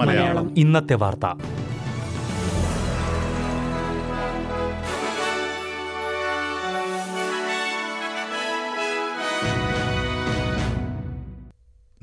മലയാളം. 0.00 0.58
ഇന്നത്തെ 0.58 0.94
വാർത്ത. 0.94 1.26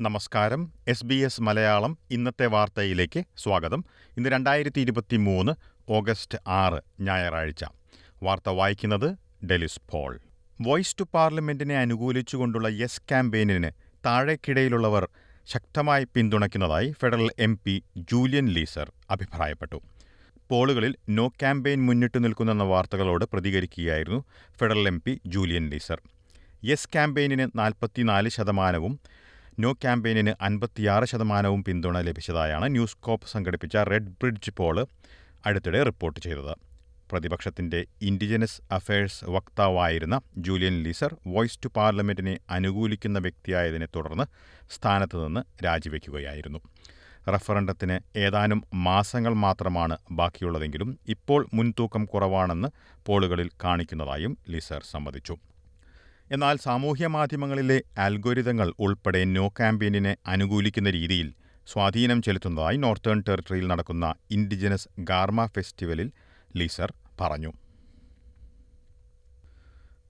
നമസ്കാരം. 0.00 0.72
എസ് 0.88 1.04
ബി 1.04 1.14
എസ് 1.14 1.40
മലയാളം 1.40 1.98
ഇന്നത്തെ 2.10 2.46
വാർത്തയിലേക്ക് 2.46 3.22
സ്വാഗതം. 3.36 3.84
ഇന്ന് 4.16 4.28
രണ്ടായിരത്തി 4.28 4.80
ഇരുപത്തി 4.80 5.16
മൂന്ന് 5.16 5.52
ഓഗസ്റ്റ് 5.88 6.38
ആറ് 6.48 6.80
ഞായറാഴ്ച. 7.00 7.64
വാർത്ത 8.22 8.48
വായിക്കുന്നത് 8.48 9.18
ഡെലിസ് 9.46 9.80
പോൾ. 9.90 10.20
വോയിസ് 10.60 10.96
ടു 11.00 11.04
പാർലമെന്റിനെ 11.14 11.76
അനുകൂലിച്ചുകൊണ്ടുള്ള 11.76 12.68
യെസ് 12.68 13.00
ക്യാമ്പയിനിന് 13.00 13.70
താഴേക്കിടയിലുള്ളവർ 14.06 15.08
ശക്തമായി 15.46 16.04
പിന്തുണയ്ക്കുന്നതായി 16.14 16.94
federal 17.00 17.30
M 17.38 17.60
P 17.64 17.82
Julian 17.96 18.46
Leeser 18.48 18.92
അഭിപ്രായപ്പെട്ടു. 19.10 19.82
പോളുകളിൽ 20.50 20.96
നോ 21.08 21.28
ക്യാമ്പയിൻ 21.28 21.86
മുന്നിട്ട് 21.86 22.24
നിൽക്കുന്നെന്ന 22.24 22.62
വാർത്തകളോട് 22.62 23.24
പ്രതികരിക്കുകയായിരുന്നു 23.32 24.24
federal 24.60 24.86
M 24.88 25.02
P 25.06 25.20
Julian 25.26 25.70
Leeser. 25.70 26.00
Yes 26.64 26.88
ക്യാമ്പയിനിന് 26.88 27.58
നാൽപ്പത്തിനാല് 27.58 28.28
ശതമാനവും 28.28 29.00
നോ 29.58 29.72
ക്യാമ്പയിനിന് 29.72 30.34
അൻപത്തിയാറ് 30.40 31.04
ശതമാനവും 31.04 31.64
പിന്തുണ 31.64 32.00
ലഭിച്ചതായാണ് 32.00 32.72
ന്യൂസ്കോപ്പ് 32.72 33.26
സംഘടിപ്പിച്ച 33.26 33.76
റെഡ് 33.76 34.14
ബ്രിഡ്ജ് 34.22 34.50
പോൾ 34.56 34.86
അടുത്തിടെ 35.46 35.82
റിപ്പോർട്ട് 35.82 36.20
ചെയ്തത്. 36.20 36.75
പ്രതിപക്ഷത്തിന്റെ 37.12 37.84
ഇൻഡിജനസ് 38.02 38.60
അഫയേഴ്സ് 38.72 39.24
വക്താവായിരുന്ന 39.24 40.20
ജൂലിയൻ 40.38 40.82
ലീസർ 40.84 41.16
വോയ്സ് 41.26 41.58
ടു 41.64 41.68
പാർലമെന്റിനെ 41.76 42.38
അനുകൂലിക്കുന്ന 42.50 43.18
വ്യക്തിയായതിനെ 43.18 43.88
തുടർന്ന് 43.96 44.24
സ്ഥാനത്ത് 44.74 45.26
നിന്ന് 45.26 45.42
രാജിവെക്കുകയായിരുന്നു. 45.64 46.60
റഫറണ്ടത്തിന് 47.28 48.18
ഏതാനും 48.18 48.62
മാസങ്ങൾ 48.74 49.34
മാത്രമാണ് 49.34 49.96
ബാക്കിയുള്ളതെങ്കിലും 50.10 50.98
ഇപ്പോൾ 51.08 51.46
മുൻതൂക്കം 51.54 52.04
കുറവാണെന്ന് 52.04 52.68
പോളുകളിൽ 53.06 53.48
കാണിക്കുന്നതായും 53.64 54.36
ലിസർ 54.48 54.82
സമ്മതിച്ചു. 54.90 55.36
എന്നാൽ 56.30 56.56
സാമൂഹ്യ 56.56 57.06
മാധ്യമങ്ങളിലെ 57.06 57.82
ആൽഗോരിതങ്ങൾ 57.98 58.72
ഉൾപ്പെടെ 58.80 59.24
നോ 59.24 59.48
ക്യാമ്പയിനിനെ 59.48 60.16
അനുകൂലിക്കുന്ന 60.26 60.90
രീതിയിൽ 60.90 61.28
സ്വാധീനം 61.66 62.22
ചെലുത്തുന്നതായി 62.22 62.76
നോർത്തേൺ 62.76 63.20
ടെറിട്ടറിയിൽ 63.28 63.66
നടക്കുന്ന 63.66 64.14
ഇൻഡിജനസ് 64.30 64.88
ഗാർമ 64.98 65.46
ഫെസ്റ്റിവലിൽ 65.46 66.08
ലീസർ 66.56 66.90
പറഞ്ഞു. 67.20 67.52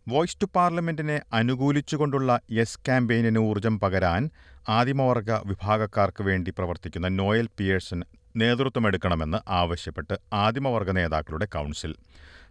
വോയ്സ് 0.09 0.37
ടു 0.43 0.47
പാർലമെന്റിനെ 0.55 1.21
അനുകൂലിച്ചുകൊണ്ടുള്ള 1.33 2.41
യെസ് 2.53 2.79
ക്യാമ്പയിനിന് 2.79 3.39
ഊർജം 3.39 3.81
പകരാൻ 3.81 4.31
ആദിമവർഗ 4.69 5.33
വിഭാഗക്കാർക്ക് 5.33 6.23
വേണ്ടി 6.23 6.51
പ്രവർത്തിക്കുന്ന 6.51 7.09
നോയൽ 7.09 7.49
പിയേഴ്സൺ 7.59 8.03
നേതൃത്വമെടുക്കണമെന്ന് 8.37 9.39
ആവശ്യപ്പെട്ട് 9.49 10.15
ആദിമവർഗ 10.33 10.91
നേതാക്കളുടെ 10.91 11.47
കൗൺസിൽ. 11.47 11.97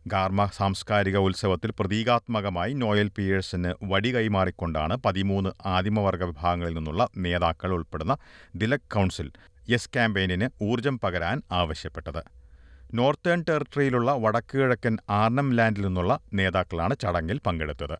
ഗാർമ 0.08 0.46
സാംസ്കാരിക 0.46 1.18
ഉത്സവത്തിൽ 1.18 1.74
പ്രതീകാത്മകമായി 1.80 2.74
നോയൽ 2.74 3.12
പിയേഴ്സിന് 3.16 3.74
വടി 3.84 4.16
കൈമാറിക്കൊണ്ടാണ് 4.16 4.98
പതിമൂന്ന് 4.98 5.50
ആദിമവർഗ 5.66 6.24
വിഭാഗങ്ങളിൽ 6.24 6.74
നിന്നുള്ള 6.74 7.08
നേതാക്കൾ 7.18 7.72
ഉൾപ്പെടുന്ന 7.72 8.18
ദിലക് 8.56 8.92
കൗൺസിൽ 8.94 9.32
യെസ് 9.70 9.90
ക്യാമ്പയിനിന് 9.90 10.50
ഊർജം 10.64 11.00
പകരാൻ 11.00 11.42
ആവശ്യപ്പെട്ടത്. 11.52 12.45
നോർത്തേൺ 12.94 13.46
ടെറിട്ടറിയിലുള്ള 13.50 14.12
വടക്കുകിഴക്കൻ 14.12 14.98
ആർണം 15.10 15.54
ലാൻഡിൽ 15.54 15.86
നിന്നുള്ള 15.86 16.20
നേതാക്കളാണ് 16.34 16.96
ചടങ്ങിൽ 17.02 17.40
പങ്കെടുത്തത്. 17.40 17.98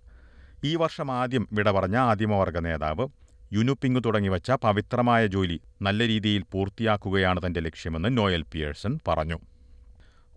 ഈ 0.64 0.76
വർഷം 0.76 1.12
ആദ്യം 1.12 1.48
വിട 1.54 1.72
പറഞ്ഞ 1.72 1.98
ആദിമവർഗ 1.98 2.58
നേതാവ് 2.58 3.08
യുനുപിങ് 3.54 4.02
തുടങ്ങിവച്ച 4.06 4.52
പവിത്രമായ 4.52 5.28
ജോലി 5.28 5.62
നല്ല 5.82 6.08
രീതിയിൽ 6.08 6.44
പൂർത്തിയാക്കുകയാണ് 6.52 7.46
തന്റെ 7.46 7.60
ലക്ഷ്യമെന്ന് 7.60 8.18
നോയൽ 8.18 8.46
പിയേഴ്സൺ 8.52 9.00
പറഞ്ഞു. 9.08 9.40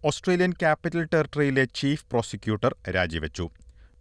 ഓസ്ട്രേലിയൻ 0.04 0.52
ക്യാപിറ്റൽ 0.52 1.08
ടെറിട്ടറിയിലെ 1.14 1.64
ചീഫ് 1.64 2.04
പ്രോസിക്യൂട്ടർ 2.10 2.76
രാജിവെച്ചു. 2.90 3.50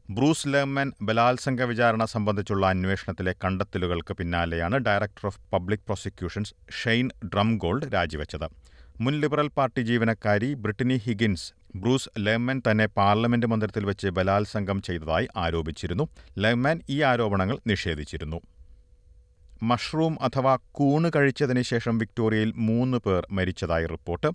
ബ്രൂസ് 0.10 0.48
ലെർമൻ 0.48 0.92
ബലാത്സംഗ 1.02 1.62
വിചാരണ 1.62 2.06
സംബന്ധിച്ചുള്ള 2.06 2.68
അന്വേഷണത്തിലെ 2.68 3.36
കണ്ടെത്തലുകൾക്ക് 3.44 4.14
പിന്നാലെയാണ് 4.14 4.78
director 4.78 5.26
of 5.26 5.40
public 5.54 5.80
prosecutions 5.80 6.54
Shane 6.84 7.10
Drumgold 7.26 7.94
രാജിവെച്ചത്. 7.94 8.77
മുൻ 9.02 9.14
ലിബറൽ 9.22 9.48
പാർട്ടി 9.58 9.82
ജീവനക്കാരി 9.82 10.48
ബ്രിട്ടനി 10.54 10.96
ഹിഗിൻസ് 11.06 11.48
ബ്രൂസ് 11.82 12.10
ലെമൻ 12.26 12.62
തന്നെ 12.68 12.86
പാർലമെന്റ് 13.00 13.48
മന്ദിരത്തിൽ 13.48 13.84
വെച്ച് 13.86 14.08
ബലാത്സംഗം 14.08 14.82
ചെയ്തതായി 14.82 15.28
ആരോപിച്ചിരുന്നു. 15.38 16.06
ലെമൻ 16.38 16.78
ഈ 16.90 16.98
ആരോപണങ്ങൾ 17.02 17.58
നിഷേധിച്ചിരുന്നു. 17.68 18.40
മഷ്റൂം 19.64 20.18
അഥവാ 20.22 20.58
കൂണ് 20.72 21.12
കഴിച്ചതിന് 21.16 21.62
ശേഷം 21.62 21.98
വിക്ടോറിയയിൽ 21.98 22.54
മൂന്ന് 22.56 22.98
പേർ 22.98 23.28
മരിച്ചതായി 23.32 23.86
റിപ്പോർട്ട്. 23.86 24.28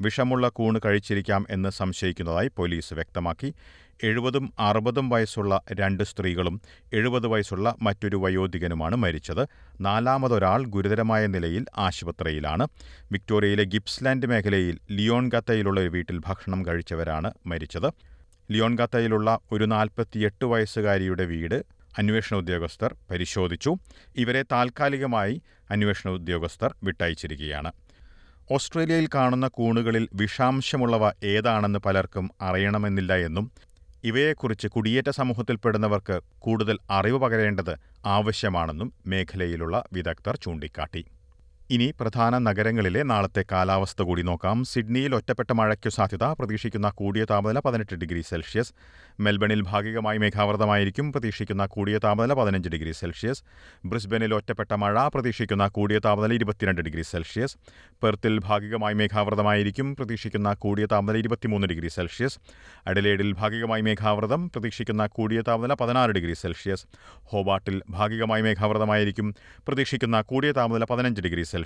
വിഷമുള്ള 0.00 0.48
കൂണ് 0.48 0.80
കഴിച്ചിരിക്കാം 0.84 1.46
എന്ന് 1.50 1.68
സംശയിക്കുന്നതായി 1.68 2.50
പോലീസ് 2.56 2.94
വ്യക്തമാക്കി. 2.94 3.54
എഴുപതും 4.02 4.52
അറുപതും 4.58 5.10
വയസ്സുള്ള 5.10 5.60
രണ്ട് 5.72 6.04
സ്ത്രീകളും 6.04 6.60
എഴുപത് 6.92 7.26
വയസ്സുള്ള 7.26 7.74
മറ്റൊരു 7.82 8.16
വയോധികനുമാണ് 8.16 8.96
മരിച്ചത്. 8.96 9.48
നാലാമതൊരാൾ 9.80 10.64
ഗുരുതരമായ 10.64 11.26
നിലയിൽ 11.26 11.66
ആശുപത്രിയിലാണ്. 11.76 12.68
വിക്ടോറിയയിലെ 13.12 13.64
ഗിപ്സ്ലാൻഡ് 13.64 14.26
മേഖലയിൽ 14.26 14.78
ലിയോൺ 14.90 15.28
ഗത്തയിലുള്ള 15.28 15.80
ഒരു 15.80 15.88
വീട്ടിൽ 15.88 16.18
ഭക്ഷണം 16.18 16.66
കഴിച്ചവരാണ് 16.66 17.32
മരിച്ചത്. 17.46 17.92
ലിയോൺ 18.50 18.76
ഗത്തയിലുള്ള 18.76 19.38
ഒരു 19.52 19.64
നാൽപ്പത്തിയെട്ട് 19.64 20.44
വയസ്സുകാരിയുടെ 20.44 21.24
വീട് 21.24 21.79
അന്വേഷണ 21.98 22.36
ഉദ്യോഗസ്ഥർ 22.36 22.94
പരിശോധിച്ചു. 23.10 23.76
ഇവരെ 24.16 24.42
താൽക്കാലികമായി 24.52 25.42
അന്വേഷണ 25.70 26.10
ഉദ്യോഗസ്ഥർ 26.10 26.74
വിട്ടയച്ചിരിക്കുകയാണ്. 26.82 27.72
ഓസ്ട്രേലിയയിൽ 28.50 29.08
കാണുന്ന 29.14 29.48
കൂണുകളിൽ 29.48 30.08
വിഷാംശമുള്ളവ 30.14 31.12
ഏതാണെന്ന് 31.24 31.78
പലർക്കും 31.78 32.30
അറിയണമെന്നില്ല 32.42 33.12
എന്നും 33.12 33.52
ഇവയെക്കുറിച്ച് 34.04 34.68
കുടിയേറ്റ 34.68 35.10
സമൂഹത്തിൽപ്പെടുന്നവർക്ക് 35.10 36.20
കൂടുതൽ 36.38 36.78
അറിവ് 36.90 37.18
പകരേണ്ടത് 37.18 37.78
ആവശ്യമാണെന്നും 38.06 38.92
മേഖലയിലുള്ള 39.06 39.84
വിദഗ്ധർ 39.92 40.36
ചൂണ്ടിക്കാട്ടി. 40.36 41.04
ഇനി 41.70 41.94
പ്രധാന 42.00 42.38
നഗരങ്ങളിലെ 42.38 43.02
നാളത്തെ 43.02 43.44
കാലാവസ്ഥ 43.52 44.02
കൂടി 44.02 44.22
നോക്കാം. 44.22 44.64
സിഡ്നിയിൽ 44.64 45.14
ഒറ്റപ്പെട്ട 45.14 45.52
മഴയ്ക്ക് 45.52 45.90
സാധ്യത. 45.90 46.24
പ്രതീക്ഷിക്കുന്ന 46.24 46.88
കൂടിയ 46.90 47.24
താപനില 47.24 47.58
പതിനെട്ട് 47.58 47.94
ഡിഗ്രി 47.94 48.20
സെൽഷ്യസ്. 48.20 48.72
മെൽബണിൽ 49.20 49.62
ഭാഗികമായി 49.62 50.18
മേഘാവൃതമായിരിക്കും. 50.18 51.12
പ്രതീക്ഷിക്കുന്ന 51.12 51.66
കൂടിയ 51.66 51.98
താപനില 51.98 52.32
പതിനഞ്ച് 52.32 52.68
ഡിഗ്രി 52.68 52.92
സെൽഷ്യസ്. 52.92 53.42
ബ്രിസ്ബനിൽ 53.84 54.34
ഒറ്റപ്പെട്ട 54.34 54.72
മഴ. 54.72 55.08
പ്രതീക്ഷിക്കുന്ന 55.08 55.68
കൂടിയ 55.68 55.98
താപനില 55.98 56.32
ഇരുപത്തിരണ്ട് 56.32 56.80
ഡിഗ്രി 56.80 57.02
സെൽഷ്യസ്. 57.02 57.56
പെർത്തിൽ 58.02 58.38
ഭാഗികമായി 58.38 58.94
മേഘാവൃതമായിരിക്കും. 58.94 59.96
പ്രതീക്ഷിക്കുന്ന 59.96 60.54
കൂടിയ 60.54 60.86
താപനില 60.86 61.18
ഇരുപത്തിമൂന്ന് 61.18 61.66
ഡിഗ്രി 61.66 61.88
സെൽഷ്യസ്. 61.88 62.38
അഡലേഡിൽ 62.86 63.32
ഭാഗികമായി 63.32 63.82
മേഘാവൃതം. 63.82 64.48
പ്രതീക്ഷിക്കുന്ന 64.48 65.06
കൂടിയ 65.06 65.40
താപനില 65.40 65.74
പതിനാറ് 65.74 66.10
ഡിഗ്രി 66.10 66.34
സെൽഷ്യസ്. 66.34 66.86
ഹോബാട്ടിൽ 67.30 67.82
ഭാഗികമായി 67.90 68.42
മേഘാവൃതമായിരിക്കും. 68.42 69.34
പ്രതീക്ഷിക്കുന്ന 69.68 70.20
കൂടിയ 70.20 70.52
താപനില 70.52 70.84
പതിനഞ്ച് 70.84 71.20
ഡിഗ്രി 71.20 71.42
സെൽഷ്യസ് 71.42 71.58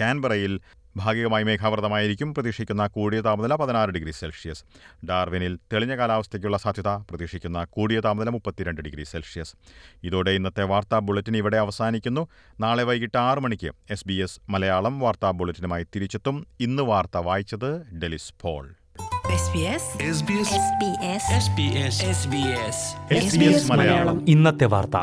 കാൻബറയിൽ 0.00 0.60
ഭാഗികമായി 0.96 1.44
മേഘാവൃതമായിരിക്കും 1.44 2.34
പ്രതീക്ഷിക്കുന്ന 2.34 2.86
കൂടിയ 2.86 3.20
താപനില 3.20 3.54
പതിനാറ് 3.54 3.90
ഡിഗ്രി 3.90 4.10
സെൽഷ്യസ്. 4.10 4.64
ഡാർവിനിൽ 5.06 5.58
തെളിഞ്ഞ 5.72 5.96
കാലാവസ്ഥയ്ക്കുള്ള 5.96 6.58
സാധ്യത 6.58 6.88
പ്രതീക്ഷിക്കുന്ന 6.88 7.64
കൂടിയ 7.64 8.00
താപനില 8.00 8.30
മുപ്പത്തിരണ്ട് 8.30 8.80
ഡിഗ്രി 8.80 9.04
സെൽഷ്യസ്. 9.04 9.54
ഇതോടെ 10.04 10.30
ഇന്നത്തെ 10.30 10.62
വാർത്താ 10.62 10.98
ബുള്ളറ്റിൻ 10.98 11.36
ഇവിടെ 11.36 11.56
അവസാനിക്കുന്നു. 11.56 12.28
നാളെ 12.60 12.82
വൈകിട്ട് 12.82 13.18
ആറ് 13.18 13.38
മണിക്ക് 13.38 13.70
എസ് 13.90 14.08
ബി 14.08 14.14
എസ് 14.14 14.40
മലയാളം 14.48 15.00
വാർത്താ 15.00 15.30
ബുള്ളറ്റിനുമായി 15.30 15.86
തിരിച്ചെത്തും. 15.96 16.46
ഇന്ന് 16.60 16.82
വാർത്ത 16.82 17.16
വായിച്ചത് 17.16 17.90
ഡെലിസ് 17.90 18.34
പോൾ. 18.40 18.74
ഇന്നത്തെ 24.28 24.64
വാർത്ത. 24.64 24.96